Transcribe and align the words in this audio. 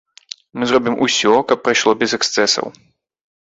Мы 0.61 0.69
зробім 0.71 0.95
усё, 1.07 1.33
каб 1.51 1.61
прайшло 1.67 1.91
без 2.01 2.17
эксцэсаў. 2.19 2.65